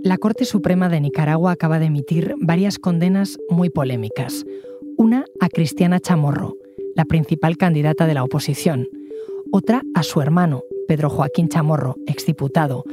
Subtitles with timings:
[0.00, 4.44] La Corte Suprema de Nicaragua acaba de emitir varias condenas muy polémicas.
[4.96, 6.56] Una a Cristiana Chamorro,
[6.94, 8.86] la principal candidata de la oposición.
[9.50, 12.84] Otra a su hermano, Pedro Joaquín Chamorro, exdiputado.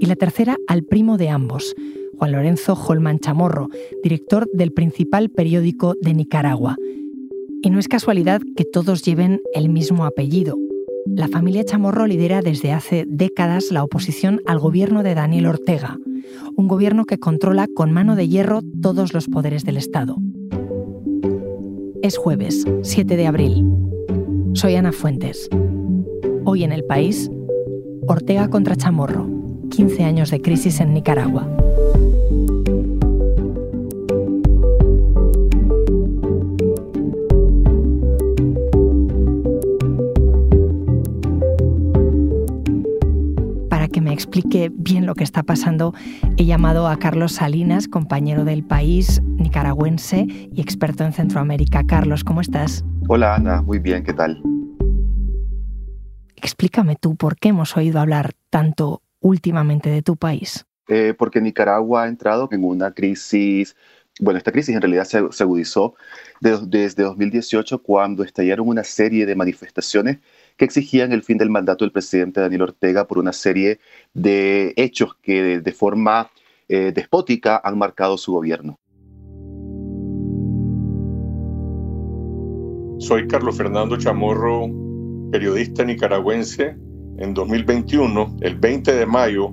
[0.00, 1.76] Y la tercera al primo de ambos,
[2.18, 3.68] Juan Lorenzo Holman Chamorro,
[4.02, 6.76] director del principal periódico de Nicaragua.
[7.62, 10.56] Y no es casualidad que todos lleven el mismo apellido.
[11.18, 15.98] La familia Chamorro lidera desde hace décadas la oposición al gobierno de Daniel Ortega
[16.56, 20.16] un gobierno que controla con mano de hierro todos los poderes del Estado.
[22.02, 23.64] Es jueves, 7 de abril.
[24.54, 25.48] Soy Ana Fuentes.
[26.44, 27.30] Hoy en el país,
[28.06, 29.28] Ortega contra Chamorro,
[29.70, 31.48] 15 años de crisis en Nicaragua.
[44.18, 45.94] Explique bien lo que está pasando,
[46.36, 51.84] he llamado a Carlos Salinas, compañero del país, nicaragüense y experto en Centroamérica.
[51.86, 52.84] Carlos, ¿cómo estás?
[53.06, 54.42] Hola Ana, muy bien, ¿qué tal?
[56.34, 60.66] Explícame tú por qué hemos oído hablar tanto últimamente de tu país.
[60.88, 63.76] Eh, porque Nicaragua ha entrado en una crisis
[64.20, 65.94] bueno, esta crisis en realidad se, agudizó
[66.40, 70.18] desde 2018 cuando estallaron una serie de manifestaciones
[70.58, 73.78] que exigían el fin del mandato del presidente Daniel Ortega por una serie
[74.12, 76.30] de hechos que de, forma
[76.68, 78.78] eh, despótica han marcado su gobierno.
[82.98, 84.68] Soy Carlos Fernando Chamorro,
[85.30, 86.76] periodista nicaragüense.
[87.18, 89.52] En 2021, el 20 de mayo,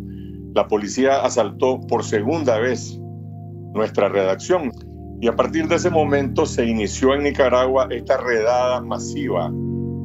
[0.56, 3.00] la policía asaltó por segunda vez
[3.73, 4.72] nuestra redacción.
[5.22, 9.52] Y a partir de ese momento se inició en Nicaragua esta redada masiva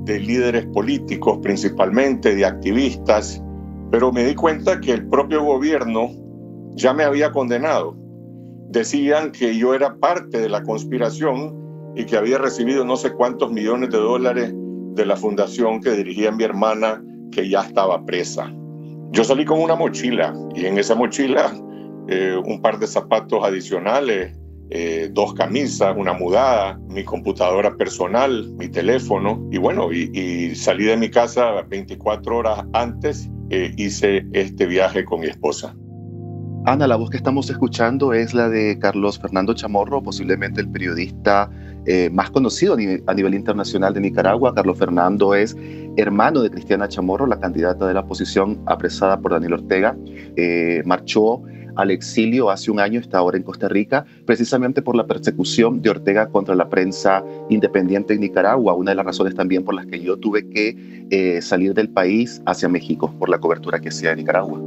[0.04, 3.42] de líderes políticos principalmente, de activistas,
[3.90, 6.10] pero me di cuenta que el propio gobierno
[6.74, 7.96] ya me había condenado.
[8.68, 13.50] Decían que yo era parte de la conspiración y que había recibido no sé cuántos
[13.52, 17.02] millones de dólares de la fundación que dirigía mi hermana,
[17.32, 18.52] que ya estaba presa.
[19.12, 21.52] Yo salí con una mochila y en esa mochila
[22.08, 24.36] eh, un par de zapatos adicionales,
[24.72, 30.96] eh, dos camisas, una mudada, mi computadora personal, mi teléfono y bueno, y, salí de
[30.96, 35.74] mi casa 24 horas antes, eh, hice este viaje con mi esposa.
[36.66, 41.50] Ana, la voz que estamos escuchando es la de Carlos Fernando Chamorro, posiblemente el periodista
[41.86, 44.54] eh, más conocido a nivel, internacional de Nicaragua.
[44.54, 45.56] Carlos Fernando es
[45.96, 49.96] hermano de Cristiana Chamorro, la candidata de la oposición apresada por Daniel Ortega.
[50.84, 51.42] marchó
[51.80, 55.90] al exilio hace un año, está ahora en Costa Rica, precisamente por la persecución de
[55.90, 60.00] Ortega contra la prensa independiente en Nicaragua, una de las razones también por las que
[60.00, 64.16] yo tuve que eh, salir del país hacia México, por la cobertura que hacía de
[64.16, 64.60] Nicaragua.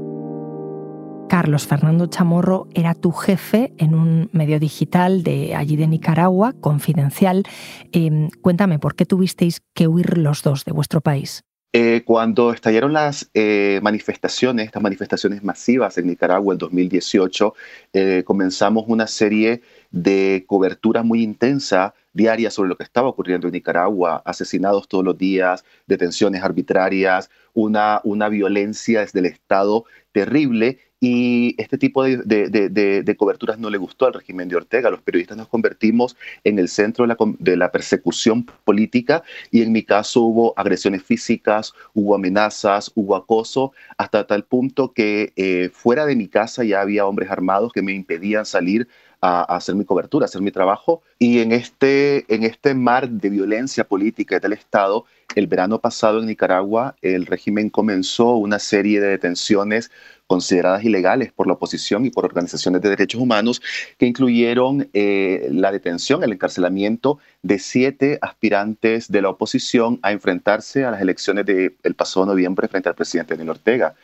[1.30, 7.44] Carlos Fernando Chamorro era tu jefe en un medio digital de allí de Nicaragua, confidencial.
[7.92, 11.44] Em, cuéntame, ¿por qué tuvisteis que huir los dos de vuestro país?
[11.76, 17.56] Eh, cuando estallaron las eh, manifestaciones, estas manifestaciones masivas en Nicaragua en 2018,
[17.94, 23.54] eh, comenzamos una serie de cobertura muy intensa diaria sobre lo que estaba ocurriendo en
[23.54, 31.62] Nicaragua, asesinados todos los días, detenciones arbitrarias, una, una violencia desde el Estado terrible y
[31.62, 34.90] este tipo de, coberturas no le gustó al régimen de Ortega.
[34.90, 36.16] Los periodistas nos convertimos
[36.46, 39.22] en el centro de la, persecución política
[39.52, 45.34] y en mi caso hubo agresiones físicas, hubo amenazas, hubo acoso, hasta tal punto que
[45.36, 48.88] eh, fuera de mi casa ya había hombres armados que me impedían salir
[49.24, 51.02] a, hacer mi cobertura, a hacer mi trabajo.
[51.18, 56.26] Y en este, en este mar de violencia política del Estado, el verano pasado en
[56.26, 59.92] Nicaragua, el régimen comenzó una serie de detenciones
[60.28, 63.62] consideradas ilegales por la oposición y por organizaciones de derechos humanos,
[63.98, 70.84] que incluyeron eh, la detención, el encarcelamiento de siete aspirantes de la oposición a enfrentarse
[70.84, 73.96] a las elecciones del pasado noviembre frente al presidente Daniel Ortega.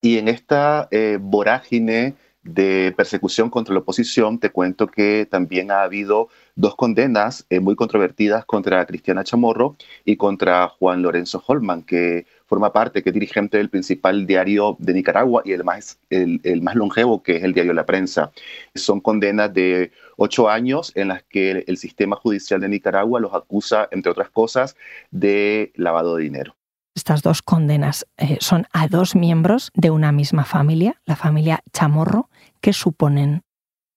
[0.00, 2.14] Y en esta eh, vorágine
[2.48, 7.76] de persecución contra la oposición, te cuento que también ha habido dos condenas eh, muy
[7.76, 13.58] controvertidas contra Cristiana Chamorro y contra Juan Lorenzo Holman, que forma parte, que es dirigente
[13.58, 17.74] del principal diario de Nicaragua y el más, el, más longevo, que es el diario
[17.74, 18.32] La Prensa.
[18.74, 23.88] Son condenas de ocho años en las que el, sistema judicial de Nicaragua los acusa,
[23.92, 24.76] entre otras cosas,
[25.10, 26.57] de lavado de dinero.
[26.98, 32.28] Estas dos condenas eh, son a dos miembros de una misma familia, la familia Chamorro.
[32.60, 33.42] ¿Qué suponen?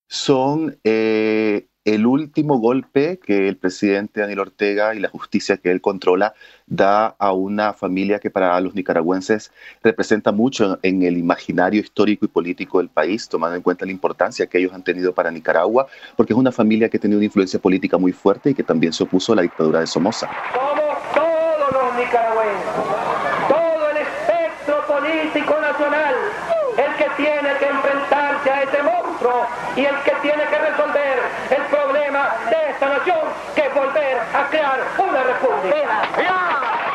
[0.08, 5.82] Son eh, el último golpe que el presidente Daniel Ortega y la justicia que él
[5.82, 6.36] controla
[6.68, 9.52] da a una familia que para los nicaragüenses
[9.82, 14.46] representa mucho en el imaginario histórico y político del país, tomando en cuenta la importancia
[14.46, 17.60] que ellos han tenido para Nicaragua, porque es una familia que ha tenido una influencia
[17.60, 20.30] política muy fuerte y que también se opuso a la dictadura de Somoza.
[20.54, 20.82] Somos
[21.16, 22.42] todos los nicaragüenses,
[23.48, 30.12] todo el espectro político el que tiene que enfrentarse a ese monstruo y el que
[30.22, 31.20] tiene que resolver
[31.50, 33.20] el problema de esta nación,
[33.56, 36.91] que es volver a crear una república.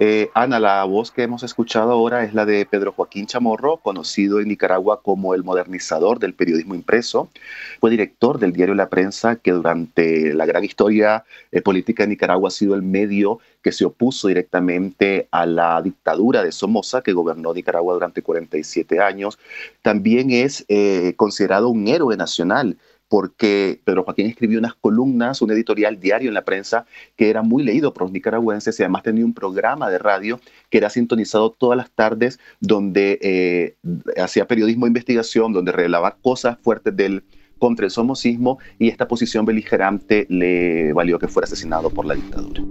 [0.00, 4.40] Eh, Ana, la voz que hemos escuchado ahora es la de Pedro Joaquín Chamorro, conocido
[4.40, 7.30] en Nicaragua como el modernizador del periodismo impreso.
[7.78, 12.48] Fue director del diario La Prensa, que durante la gran historia eh, política de Nicaragua
[12.48, 17.54] ha sido el medio que se opuso directamente a la dictadura de Somoza, que gobernó
[17.54, 19.38] Nicaragua durante 47 años.
[19.80, 22.76] También es eh, considerado un héroe nacional
[23.08, 26.86] porque Pedro Joaquín escribió unas columnas, un editorial diario en la prensa
[27.16, 30.40] que era muy leído por los nicaragüenses y además tenía un programa de radio
[30.70, 33.76] que era sintonizado todas las tardes donde eh,
[34.20, 37.24] hacía periodismo de investigación, donde revelaba cosas fuertes del
[37.58, 42.62] contra el somocismo y esta posición beligerante le valió que fuera asesinado por la dictadura.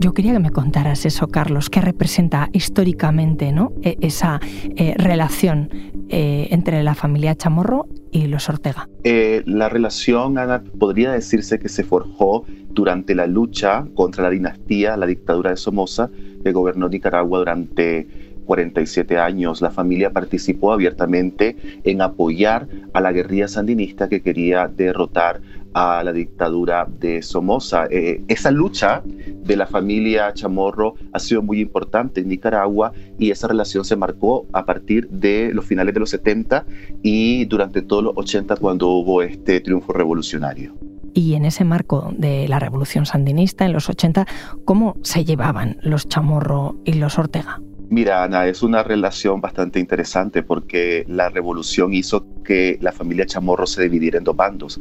[0.00, 3.72] Yo quería que me contaras eso, Carlos, qué representa históricamente ¿no?
[3.82, 4.38] E, esa
[4.76, 5.70] eh, relación
[6.08, 8.88] eh, entre la familia Chamorro y los Ortega.
[9.02, 10.36] Eh, la relación,
[10.78, 16.10] podría decirse que se forjó durante la lucha contra la dinastía, la dictadura de Somoza,
[16.44, 18.06] que gobernó Nicaragua durante
[18.48, 25.42] 47 años, la familia participó abiertamente en apoyar a la guerrilla sandinista que quería derrotar
[25.78, 27.86] a la dictadura de Somoza.
[27.88, 33.46] Eh, esa lucha de la familia Chamorro ha sido muy importante en Nicaragua y esa
[33.46, 36.66] relación se marcó a partir de los finales de los 70
[37.04, 40.74] y durante todos los 80 cuando hubo este triunfo revolucionario.
[41.14, 44.26] Y en ese marco de la revolución sandinista en los 80,
[44.64, 47.60] ¿cómo se llevaban los Chamorro y los Ortega?
[47.90, 53.66] Mira, Ana, es una relación bastante interesante porque la revolución hizo que la familia Chamorro
[53.66, 54.80] se dividiera en dos bandos.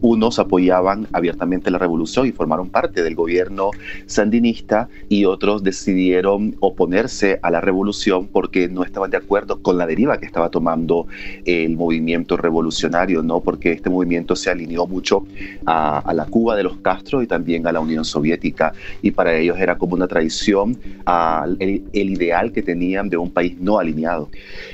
[0.00, 3.70] Unos apoyaban abiertamente la revolución y formaron parte del gobierno
[4.06, 9.86] sandinista y otros decidieron oponerse a la revolución porque no estaban de acuerdo con la
[9.86, 11.06] deriva que estaba tomando
[11.44, 13.40] el movimiento revolucionario, ¿no?
[13.40, 15.26] Porque este movimiento se alineó mucho
[15.66, 18.72] a, la Cuba de los Castro y también a la Unión Soviética
[19.02, 23.56] y para ellos era como una traición al el, ideal que tenían de un país
[23.58, 24.30] no alineado.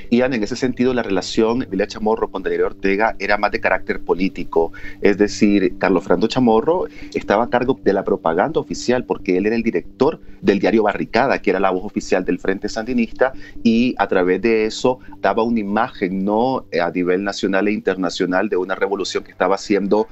[0.09, 3.99] Y en ese sentido la relación de Chamorro con Daniel Ortega era más de carácter
[4.01, 4.71] político.
[5.01, 9.55] Es decir, Carlos Fernando Chamorro estaba a cargo de la propaganda oficial porque él era
[9.55, 13.33] el director del diario Barricada, que era la voz oficial del Frente Sandinista,
[13.63, 18.57] y a través de eso daba una imagen no a nivel nacional e internacional de
[18.57, 20.07] una revolución que estaba siendo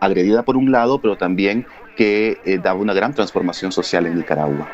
[0.00, 1.66] agredida por un lado, pero también
[1.96, 4.68] que eh, daba una gran transformación social en Nicaragua.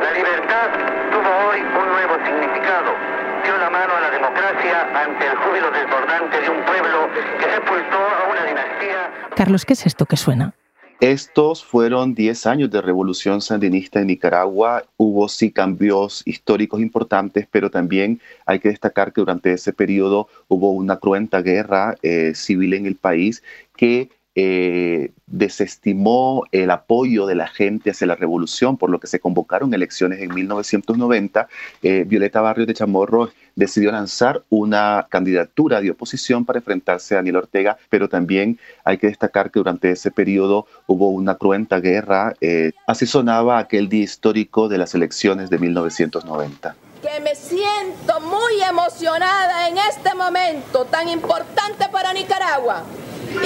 [0.00, 0.70] La libertad
[1.10, 2.94] tuvo hoy un nuevo significado.
[3.42, 7.96] Dio la mano a la democracia ante el júbilo desbordante de un pueblo que sepultó
[7.96, 9.12] a una dinastía.
[9.36, 10.54] Carlos, ¿qué es esto que suena?
[11.00, 14.84] Estos fueron 10 años de revolución sandinista en Nicaragua.
[14.96, 20.72] Hubo sí cambios históricos importantes, pero también hay que destacar que durante ese periodo hubo
[20.72, 23.44] una cruenta guerra eh, civil en el país
[23.76, 24.10] que
[24.40, 29.74] eh, desestimó el apoyo de la gente hacia la revolución, por lo que se convocaron
[29.74, 31.48] elecciones en 1990.
[31.82, 37.34] Eh, Violeta Barrios de Chamorro decidió lanzar una candidatura de oposición para enfrentarse a Daniel
[37.34, 42.32] Ortega, pero también hay que destacar que durante ese periodo hubo una cruenta guerra.
[42.40, 48.60] Eh, así sonaba aquel día histórico de las elecciones de 1990 que me siento muy
[48.68, 52.82] emocionada en este momento tan importante para Nicaragua
[53.30, 53.36] y,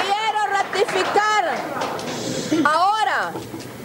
[0.00, 1.44] quiero ratificar
[2.64, 3.32] ahora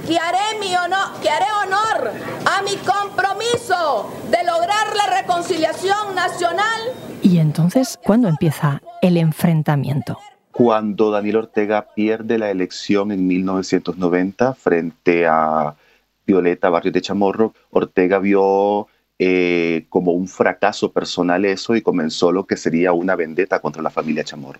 [0.06, 2.12] que haré, mi honor, que haré honor
[2.46, 6.82] a mi compromiso de lograr la reconciliación nacional.
[7.22, 10.18] ¿Y entonces cuándo empieza el enfrentamiento?
[10.52, 15.76] Cuando Daniel Ortega pierde la elección en 1990 frente a
[16.26, 18.88] Violeta Barrios de Chamorro, Ortega vio
[19.20, 23.90] eh, como un fracaso personal eso y comenzó lo que sería una vendetta contra la
[23.90, 24.60] familia Chamorro.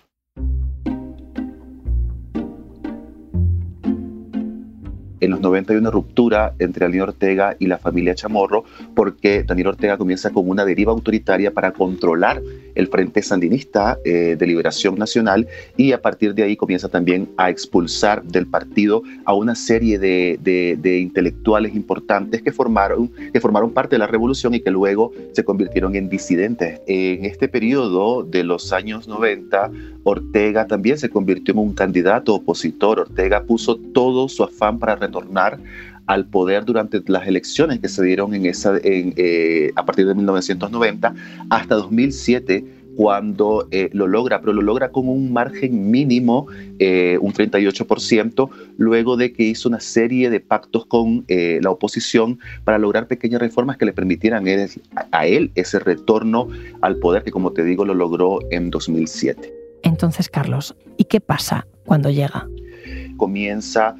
[5.20, 9.68] En los 90 hay una ruptura entre Daniel Ortega y la familia Chamorro porque Daniel
[9.68, 12.40] Ortega comienza con una deriva autoritaria para controlar
[12.78, 18.22] el Frente Sandinista de Liberación Nacional y a partir de ahí comienza también a expulsar
[18.22, 23.98] del partido a una serie de, de, intelectuales importantes que formaron, que formaron parte de
[23.98, 26.80] la revolución y que luego se convirtieron en disidentes.
[26.86, 29.70] En este periodo de los años 90,
[30.04, 33.00] Ortega también se convirtió en un candidato opositor.
[33.00, 35.58] Ortega puso todo su afán para retornar
[36.08, 41.14] al poder durante las elecciones que se dieron en esa, eh, a partir de 1990
[41.50, 42.64] hasta 2007
[42.96, 46.46] cuando eh, lo logra, pero lo logra con un margen mínimo,
[46.80, 48.48] eh, un 38%,
[48.78, 53.76] luego de que hizo una serie de pactos con la oposición para lograr pequeñas reformas
[53.76, 54.46] que le permitieran
[55.12, 56.48] a él ese retorno
[56.80, 59.52] al poder que, como te digo, lo logró en 2007.
[59.84, 62.48] Entonces, Carlos, ¿y qué pasa cuando llega?
[63.16, 63.94] Comienza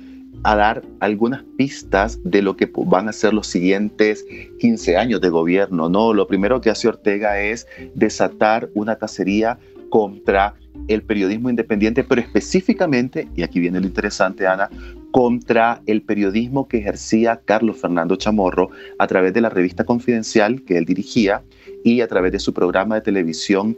[0.45, 4.25] a dar algunas pistas de lo que van a ser los siguientes
[4.61, 5.89] 15 años de gobierno.
[5.89, 6.15] ¿no?
[6.15, 9.59] Lo primero que hace Ortega es desatar una cacería
[9.91, 10.55] contra
[10.87, 14.71] el periodismo independiente, pero específicamente, y aquí viene lo interesante, Ana,
[15.11, 20.79] contra el periodismo que ejercía Carlos Fernando Chamorro a través de la revista Confidencial que
[20.79, 21.43] él dirigía
[21.85, 23.77] y a través de su programa de televisión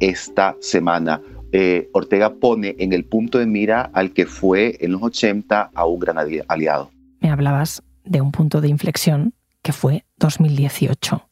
[0.00, 1.20] esta semana.
[1.52, 5.86] Eh, Ortega pone en el punto de mira al que fue en los 80 a
[5.86, 6.16] un gran
[6.48, 6.90] aliado.
[7.20, 11.28] Me hablabas de un punto de inflexión que fue 2018.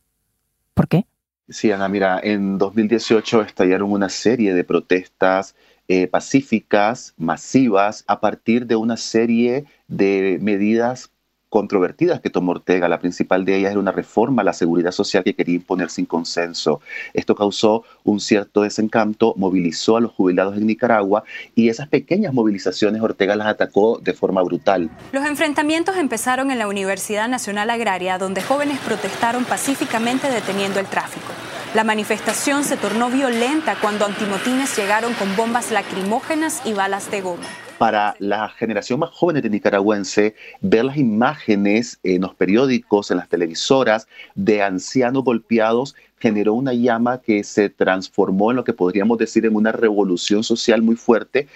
[0.74, 1.06] ¿Por qué?
[1.48, 5.56] Sí, Ana, mira, en 2018 estallaron una serie de protestas
[5.88, 11.10] eh, pacíficas, masivas, a partir de una serie de medidas
[11.50, 12.88] controvertidas que tomó Ortega.
[12.88, 16.06] La principal de ellas era una reforma a la seguridad social que quería imponer sin
[16.06, 16.80] consenso.
[17.12, 23.02] Esto causó un cierto desencanto, movilizó a los jubilados en Nicaragua y esas pequeñas movilizaciones
[23.02, 24.88] Ortega las atacó de forma brutal.
[25.12, 31.26] Los enfrentamientos empezaron en la Universidad Nacional Agraria, donde jóvenes protestaron pacíficamente deteniendo el tráfico.
[31.74, 37.46] La manifestación se tornó violenta cuando antimotines llegaron con bombas lacrimógenas y balas de goma
[37.80, 43.30] para la generación más joven de nicaragüense ver las imágenes en los periódicos, en las
[43.30, 49.46] televisoras de ancianos golpeados generó una llama que se transformó en lo que podríamos decir
[49.46, 51.48] en una revolución social muy fuerte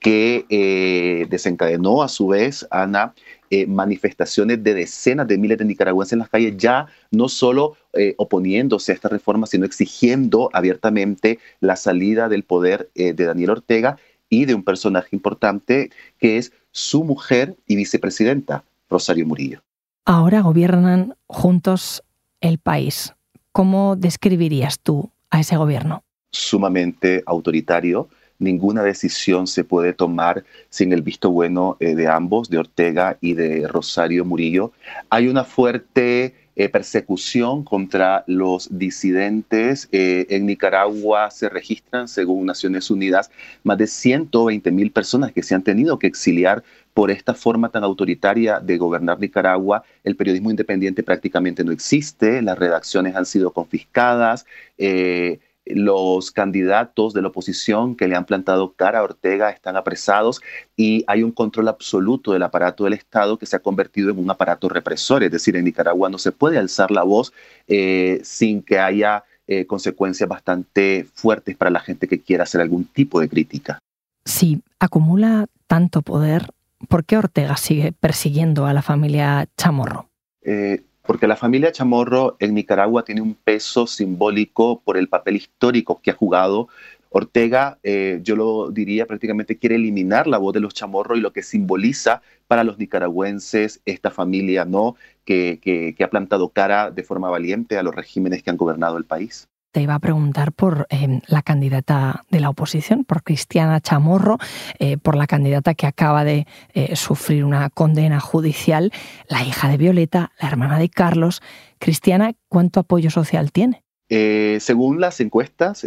[0.00, 3.14] que eh, desencadenó a su vez, Ana,
[3.48, 8.14] eh, manifestaciones de decenas de miles de nicaragüenses en las calles, ya no solo eh,
[8.18, 13.96] oponiéndose a esta reforma, sino exigiendo abiertamente la salida del poder de Daniel Ortega
[14.30, 19.62] y de un personaje importante que es su mujer y vicepresidenta, Rosario Murillo.
[20.06, 22.02] Ahora gobiernan juntos
[22.40, 23.14] el país.
[23.52, 26.02] ¿Cómo describirías tú a ese gobierno?
[26.32, 28.08] Sumamente autoritario.
[28.38, 33.34] Ninguna decisión se puede tomar sin el visto bueno eh, de ambos, de Ortega y
[33.34, 34.72] de Rosario Murillo.
[35.10, 39.88] Hay una fuerte eh, persecución contra los disidentes.
[39.92, 43.30] Eh, en Nicaragua se registran, según Naciones Unidas,
[43.62, 46.62] más de 120 mil personas que se han tenido que exiliar
[46.92, 49.84] por esta forma tan autoritaria de gobernar Nicaragua.
[50.04, 54.44] El periodismo independiente prácticamente no existe, las redacciones han sido confiscadas.
[54.76, 55.38] Eh,
[55.74, 60.40] los candidatos de la oposición que le han plantado cara a Ortega están apresados
[60.76, 64.30] y hay un control absoluto del aparato del Estado que se ha convertido en un
[64.30, 65.22] aparato represor.
[65.22, 67.32] Es decir, en Nicaragua no se puede alzar la voz
[67.68, 72.84] eh, sin que haya eh, consecuencias bastante fuertes para la gente que quiera hacer algún
[72.84, 73.78] tipo de crítica.
[74.24, 76.50] Si acumula tanto poder,
[76.88, 80.08] ¿por qué Ortega sigue persiguiendo a la familia Chamorro?
[80.42, 86.00] Eh, porque la familia Chamorro en Nicaragua tiene un peso simbólico por el papel histórico
[86.00, 86.68] que ha jugado.
[87.08, 91.32] Ortega, eh, yo lo diría prácticamente, quiere eliminar la voz de los Chamorro y lo
[91.32, 94.94] que simboliza para los nicaragüenses esta familia, ¿no?
[95.24, 99.04] Que, que ha plantado cara de forma valiente a los regímenes que han gobernado el
[99.04, 104.38] país te iba a preguntar por em, la candidata de la oposición, por Cristiana Chamorro,
[104.78, 108.92] eh, por la candidata que acaba de eh, sufrir una condena judicial,
[109.28, 111.40] la hija de Violeta, la hermana de Carlos.
[111.78, 113.84] Cristiana, ¿cuánto apoyo social tiene?
[114.12, 115.86] Eh, según las encuestas,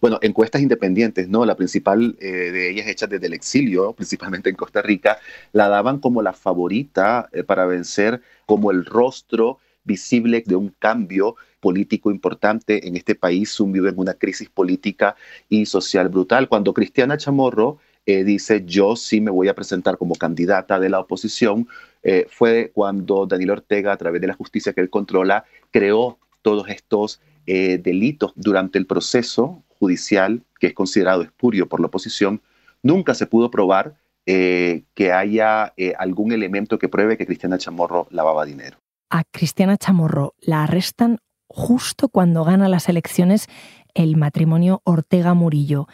[0.00, 1.46] bueno, encuestas independientes, ¿no?
[1.46, 5.18] La principal de ellas hecha desde el exilio, principalmente en Costa Rica,
[5.52, 12.10] la daban como la favorita para vencer, como el rostro visible de un cambio político
[12.10, 15.16] importante en este país sumido en una crisis política
[15.48, 16.48] y social brutal.
[16.48, 20.98] Cuando Cristiana Chamorro eh, dice yo sí me voy a presentar como candidata de la
[20.98, 21.68] oposición,
[22.02, 26.68] eh, fue cuando Daniel Ortega, a través de la justicia que él controla, creó todos
[26.68, 32.40] estos eh, delitos durante el proceso judicial, que es considerado espurio por la oposición.
[32.82, 38.81] Nunca se pudo probar que haya algún elemento que pruebe que Cristiana Chamorro lavaba dinero
[39.12, 43.46] a Cristiana Chamorro la arrestan justo cuando gana las elecciones
[43.94, 45.86] el matrimonio Ortega Murillo.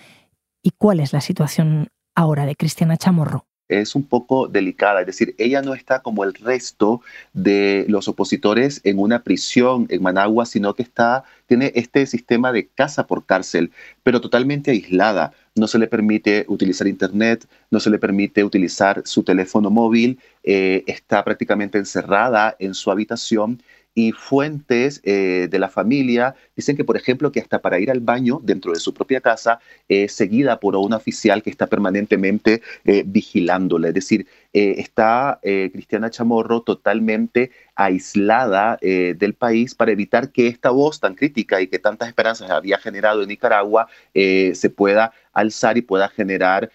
[0.62, 3.48] ¿Y cuál es la situación ahora de Cristiana Chamorro?
[3.68, 7.02] es un poco delicada, es decir, ella no está como el resto
[7.34, 12.66] de los opositores en una prisión en Managua, sino que está, tiene este sistema de
[12.68, 13.70] casa por cárcel,
[14.02, 15.32] pero totalmente aislada.
[15.59, 20.85] No se le permite utilizar internet, no se le permite utilizar su teléfono móvil, eh,
[20.87, 23.61] está prácticamente encerrada en su habitación
[23.99, 27.99] y fuentes eh, de la familia dicen que, por ejemplo, que hasta para ir al
[27.99, 33.03] baño dentro de su propia casa es seguida por un oficial que está permanentemente eh,
[33.05, 33.88] vigilándola.
[33.88, 41.00] Es decir, eh, está Cristiana Chamorro totalmente aislada del país para evitar que esta voz
[41.00, 46.09] tan crítica y que tantas esperanzas había generado en Nicaragua se pueda alzar y pueda
[46.09, 46.71] generar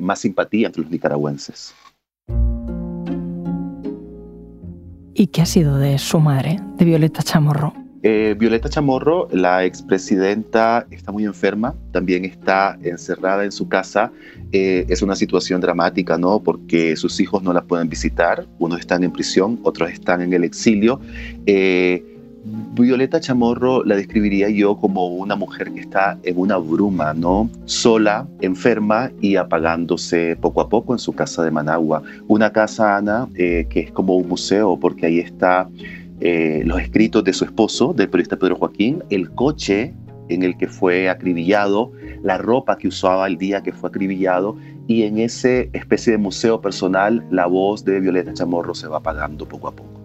[0.00, 1.74] más simpatía entre los nicaragüenses.
[5.18, 7.85] ¿Y qué ha sido de su madre, de Violeta Chamorro?
[8.08, 14.12] Eh, Violeta Chamorro, la expresidenta, está muy enferma, también está encerrada en su casa.
[14.52, 16.38] Eh, es una situación dramática, ¿no?
[16.38, 20.44] Porque sus hijos no la pueden visitar, unos están en prisión, otros están en el
[20.44, 21.00] exilio.
[21.46, 22.04] Eh,
[22.74, 27.50] Violeta Chamorro la describiría yo como una mujer que está en una bruma, ¿no?
[27.64, 32.04] Sola, enferma y apagándose poco a poco en su casa de Managua.
[32.28, 35.68] Una casa, Ana, que es como un museo porque ahí está
[36.20, 39.94] eh, los escritos de su esposo, del periodista Pedro Joaquín, el coche
[40.28, 41.92] en el que fue acribillado,
[42.22, 44.56] la ropa que usaba el día que fue acribillado
[44.88, 49.46] y en ese especie de museo personal la voz de Violeta Chamorro se va apagando
[49.46, 50.00] poco a poco.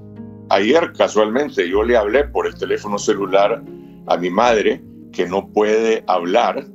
[0.50, 3.64] Ayer casualmente yo le hablé por el teléfono celular
[4.08, 6.66] a mi madre que no puede hablar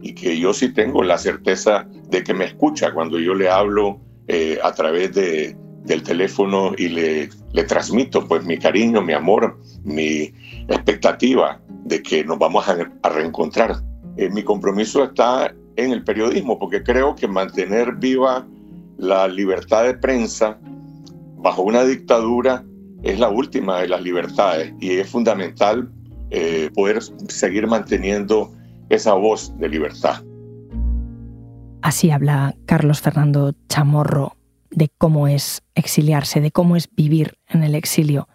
[0.00, 4.00] y que yo sí tengo la certeza de que me escucha cuando yo le hablo
[4.28, 9.60] eh, a través de, del teléfono y le, le transmito pues mi cariño, mi amor,
[9.84, 10.32] mi
[10.68, 12.76] expectativa de que nos vamos a,
[13.08, 13.76] reencontrar.
[14.16, 18.46] Eh, mi compromiso está en el periodismo porque creo que mantener viva
[18.96, 20.58] la libertad de prensa
[21.36, 22.64] bajo una dictadura
[23.02, 25.90] es la última de las libertades y es fundamental
[26.30, 28.50] eh, poder seguir manteniendo
[28.88, 30.22] esa voz de libertad.
[31.82, 34.33] Así habla Carlos Fernando Chamorro
[34.74, 38.28] de cómo es exiliarse, de cómo es vivir en el exilio.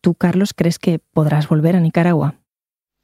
[0.00, 2.36] ¿Tú, Carlos, crees que podrás volver a Nicaragua?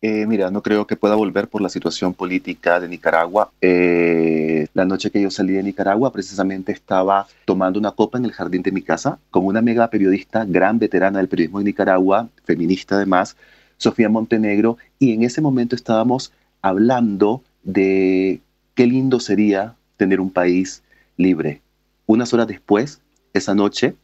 [0.03, 3.51] Eh, mira, no creo que pueda volver por la situación política de Nicaragua.
[3.61, 8.33] Eh, la noche que yo salí de Nicaragua, precisamente estaba tomando una copa en el
[8.33, 12.97] jardín de mi casa con una mega periodista, gran veterana del periodismo de Nicaragua, feminista
[12.97, 13.37] además,
[13.79, 18.40] Sofía Montenegro, y en ese momento estábamos hablando de
[18.75, 20.83] qué lindo sería tener un país
[21.16, 21.62] libre.
[22.07, 23.01] Unas horas después,
[23.35, 23.95] esa noche,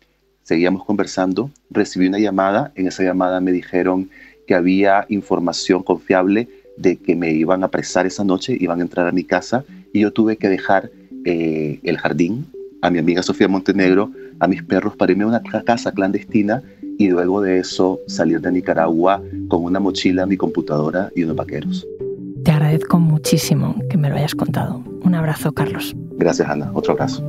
[0.43, 4.11] seguíamos conversando, recibí una llamada, en esa llamada me dijeron
[4.47, 9.07] que había información confiable de que me iban a apresar esa noche, iban a entrar
[9.07, 10.91] a mi casa y yo tuve que dejar
[11.25, 12.47] eh, el jardín
[12.83, 14.11] a mi amiga Sofía Montenegro,
[14.41, 16.61] a mis perros para irme a una casa clandestina
[16.99, 21.87] y luego de eso salir de Nicaragua con una mochila, mi computadora y unos vaqueros.
[22.45, 24.83] Te agradezco muchísimo que me lo hayas contado.
[25.05, 25.95] Un abrazo, Carlos.
[26.17, 26.73] Gracias, Ana.
[26.75, 27.23] Otro abrazo.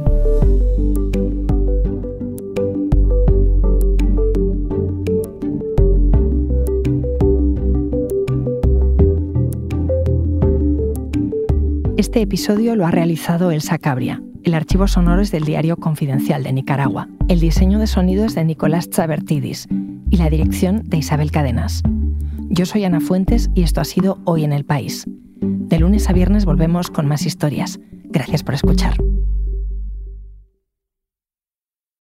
[12.14, 14.22] Este episodio lo ha realizado Elsa Cabria.
[14.44, 17.08] El archivo sonoro es del diario Confidencial de Nicaragua.
[17.28, 19.68] El diseño de sonido es de Nicolás Chabertidis
[20.12, 21.82] y la dirección de Isabel Cadenas.
[22.52, 25.06] Yo soy Ana Fuentes y esto ha sido Hoy en el País.
[25.42, 27.80] De lunes a viernes volvemos con más historias.
[28.04, 28.96] Gracias por escuchar.